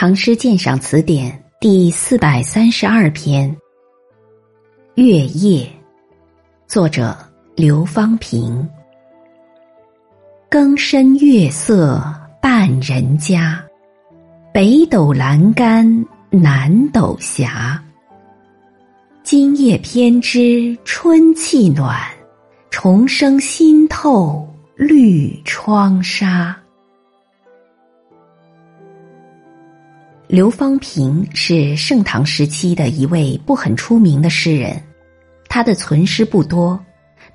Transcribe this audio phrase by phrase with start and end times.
[0.00, 1.30] 唐诗鉴赏词典》
[1.60, 3.54] 第四百三十二篇
[4.94, 5.62] 《月夜》，
[6.66, 7.14] 作者
[7.54, 8.66] 刘方平。
[10.48, 12.02] 更深月色
[12.40, 13.62] 半人家，
[14.54, 17.46] 北斗阑干南斗斜。
[19.22, 21.94] 今夜偏知春气暖，
[22.70, 26.58] 重生新透绿窗纱。
[30.30, 34.80] 刘方平是盛唐时期的一位不很出名的诗人，
[35.48, 36.78] 他的存诗不多，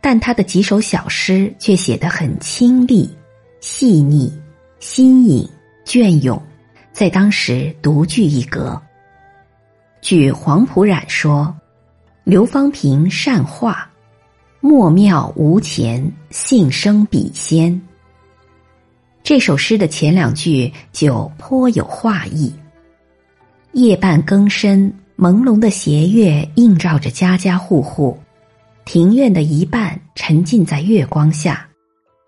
[0.00, 3.12] 但他的几首小诗却写得很清丽、
[3.60, 4.32] 细腻、
[4.78, 5.44] 新颖、
[5.84, 6.40] 隽永，
[6.92, 8.80] 在当时独具一格。
[10.00, 11.52] 据黄浦冉说，
[12.22, 13.90] 刘方平善画，
[14.60, 17.82] 墨妙无前，性生笔仙。
[19.24, 22.54] 这首诗的前两句就颇有画意。
[23.74, 28.16] 夜半更深，朦胧的斜月映照着家家户户，
[28.84, 31.66] 庭院的一半沉浸在月光下，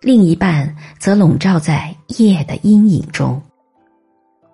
[0.00, 3.42] 另一半则笼罩在夜的阴影中。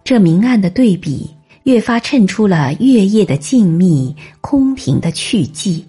[0.02, 1.28] 这明暗的对比，
[1.64, 5.84] 越发衬出了月夜的静谧、空庭的去寂。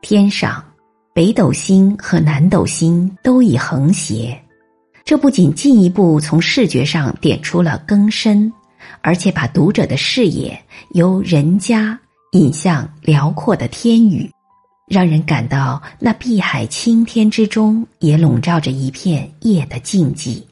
[0.00, 0.64] 天上，
[1.12, 4.34] 北斗星和南斗星都已横斜，
[5.04, 8.50] 这不仅进一步从视觉上点出了更深。
[9.00, 10.58] 而且把读者的视野
[10.90, 11.98] 由人家
[12.32, 14.30] 引向辽阔的天宇，
[14.88, 20.42] 让人感到那碧海青天之中也笼罩着一片夜的静寂。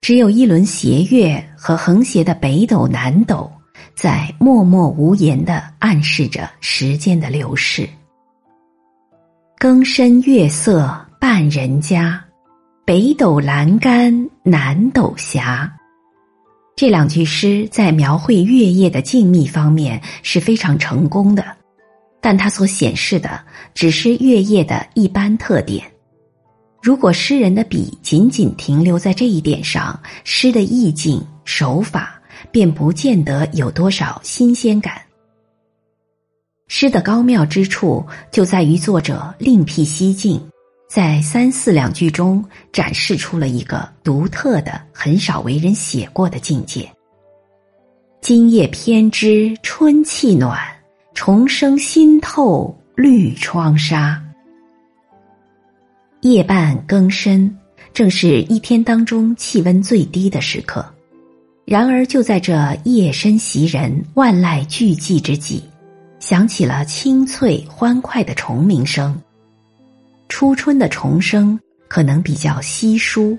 [0.00, 3.50] 只有一轮斜月和横斜的北斗、南斗，
[3.94, 7.88] 在默默无言的暗示着时间的流逝。
[9.58, 12.24] 更深月色半人家，
[12.86, 15.38] 北斗阑干南斗斜。
[16.80, 21.44] 这两句诗在描绘月夜的静谧方面是非常成功的，
[22.22, 23.38] 但它所显示的
[23.74, 25.84] 只是月夜的一般特点。
[26.80, 32.18] 如果诗人的笔仅仅停留在这一点上，诗的意境手法
[32.50, 35.02] 便不见得有多少新鲜感。
[36.66, 40.40] 诗的高妙之处就在于作者另辟蹊径。
[40.90, 46.90] 在三四两句中展示出了一个独特的、很少为人写过的境界。
[48.20, 50.58] 今夜偏知春气暖，
[51.14, 54.20] 重生新透绿窗纱。
[56.22, 57.56] 夜半更深，
[57.94, 60.84] 正是一天当中气温最低的时刻。
[61.64, 65.62] 然而，就在这夜深袭人、万籁俱寂之际，
[66.18, 69.16] 响起了清脆欢快的虫鸣声。
[70.30, 71.58] 初春的虫声
[71.88, 73.36] 可能比较稀疏，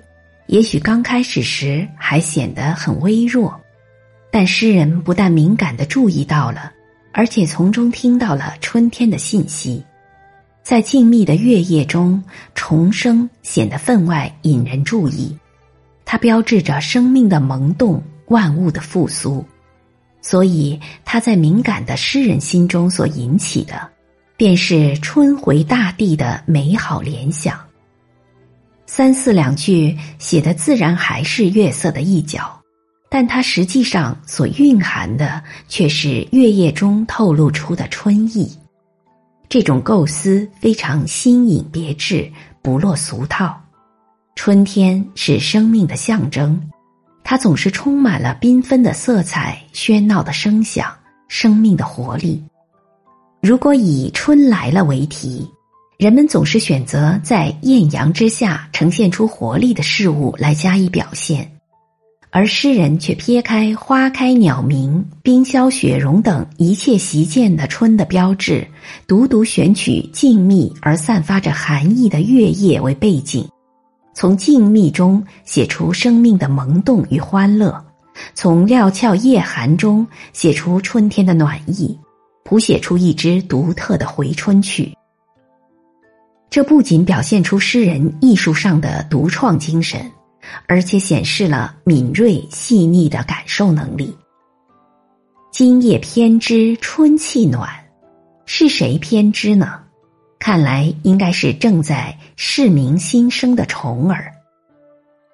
[0.48, 3.60] 也许刚开始时还显得很微弱，
[4.30, 6.72] 但诗人不但敏感的注意到了，
[7.14, 9.84] 而且从中听到了春天的信息。
[10.62, 12.22] 在静谧的月夜中，
[12.54, 15.36] 虫声显得分外引人注意，
[16.06, 19.44] 它标志着生命的萌动，万物的复苏，
[20.22, 23.90] 所以它在敏感的诗人心中所引起的。
[24.42, 27.60] 便是春回大地的美好联想。
[28.88, 32.60] 三四两句写的自然还是月色的一角，
[33.08, 38.52] 但它实际上所蕴含的却是月夜中透露出的春意。
[39.48, 42.28] 这种构思非常新颖别致，
[42.64, 43.56] 不落俗套。
[44.36, 46.60] 春天是生命的象征，
[47.24, 50.92] 它总是充满了缤纷的色彩、喧闹的声响、
[51.28, 52.44] 生命的活力。
[53.42, 55.50] 如果以“春来了”为题，
[55.98, 61.52] 人们总是选择在艳阳之下呈现出活力的事物来加以表现，
[62.30, 68.64] 而诗人却撇开花开鸟鸣、冰消雪融等一切习见的春的标志，
[69.08, 73.44] 独独选取静谧而散发着寒意的月夜为背景，
[74.14, 77.84] 从静谧中写出生命的萌动与欢乐，
[78.36, 81.98] 从料峭夜寒中写出春天的暖意。
[82.44, 84.94] 谱写出一支独特的回春曲，
[86.50, 90.12] 这不仅表现出诗人艺术上的独创精神，
[90.68, 94.16] 而且显示了敏锐细腻的感受能力。
[95.52, 97.70] 今夜偏知春气暖，
[98.46, 99.80] 是谁偏知呢？
[100.40, 104.34] 看来应该是正在市民新生的虫儿。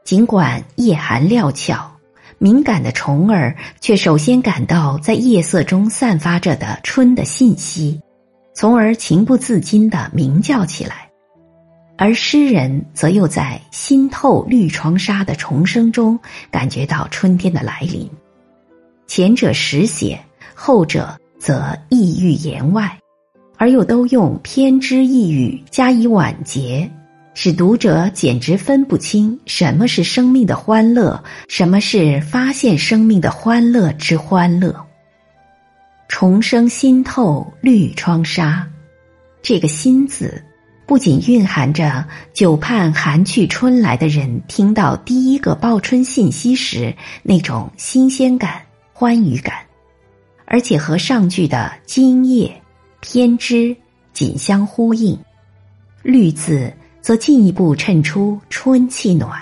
[0.03, 1.96] 尽管夜寒料峭。
[2.39, 7.99] 敏感的虫儿却首先感到在夜色中散发着的春的信息，
[8.53, 10.95] 从而情不自禁的鸣叫起来；
[11.97, 16.19] 而诗人则又在新透绿窗纱的虫声中
[16.51, 18.09] 感觉到春天的来临。
[19.07, 20.19] 前者实写，
[20.53, 22.99] 后者则意欲言外，
[23.57, 26.91] 而又都用偏之一语加以婉结，
[27.39, 34.75] 使读者简直分不清什么是生命的欢乐，什么是发现生命的欢乐之欢乐。
[36.07, 38.67] 重生心透绿窗纱，
[39.43, 40.43] 这个“心”字，
[40.87, 42.03] 不仅蕴含着
[42.33, 46.91] 久盼寒去春来的人听到第一个报春信息时
[47.21, 48.59] 那种新鲜感、
[48.91, 49.57] 欢愉感，
[50.45, 52.51] 而且和上句的“今夜
[52.99, 53.77] ”“偏知”
[54.11, 55.15] 紧相呼应。
[56.01, 59.39] 绿字则进一步衬出春气暖，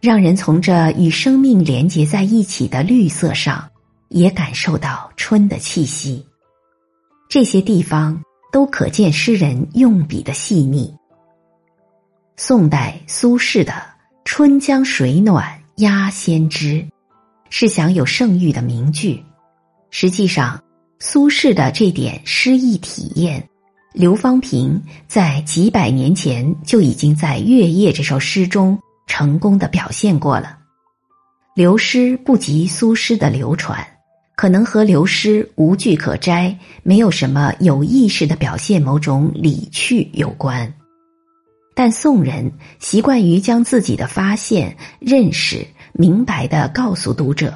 [0.00, 3.68] 让人从这与生命连结在一起的绿色上。
[4.14, 6.22] 也感受到春的气息，
[7.30, 8.22] 这些地方
[8.52, 10.94] 都可见诗人用笔的细腻。
[12.36, 13.72] 宋代苏轼的
[14.22, 16.86] “春江水暖鸭先知”
[17.48, 19.24] 是享有盛誉的名句。
[19.88, 20.62] 实际上，
[20.98, 23.48] 苏轼的这点诗意体验，
[23.92, 30.58] 刘方平在几百年前就已经在《月夜》这首诗中成功的表现过了。
[31.54, 33.86] 刘诗不及苏轼的流传。
[34.34, 40.72] 可能和刘诗无据可摘，没有什么有意识的表现某种理趣有关，
[41.76, 42.50] 但宋人
[42.80, 47.54] 习惯于将自己的发现、认识明白的告诉读者，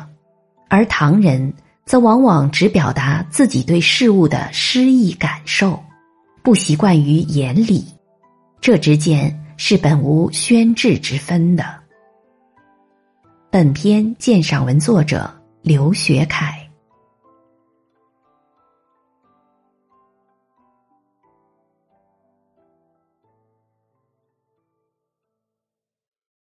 [0.68, 1.52] 而唐人
[1.86, 5.82] 则往往只表达自己对事物的诗意感受，
[6.46, 7.84] 不习惯于言理，
[8.60, 11.64] 这之间是本无宣制之分的。
[13.50, 15.28] 本篇鉴赏文作者
[15.60, 16.65] 刘学凯。